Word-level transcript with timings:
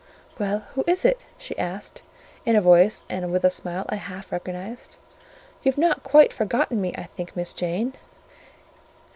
"Well, 0.39 0.61
who 0.73 0.83
is 0.87 1.05
it?" 1.05 1.19
she 1.37 1.55
asked, 1.59 2.01
in 2.43 2.55
a 2.55 2.59
voice 2.61 3.03
and 3.07 3.31
with 3.31 3.43
a 3.43 3.51
smile 3.51 3.85
I 3.87 3.97
half 3.97 4.31
recognised; 4.31 4.95
"you've 5.61 5.77
not 5.77 6.01
quite 6.01 6.33
forgotten 6.33 6.81
me, 6.81 6.91
I 6.97 7.03
think, 7.03 7.35
Miss 7.35 7.53
Jane?" 7.53 7.93